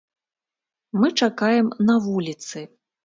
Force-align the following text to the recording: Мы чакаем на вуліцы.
Мы 1.03 1.11
чакаем 1.23 1.71
на 1.91 1.99
вуліцы. 2.07 2.65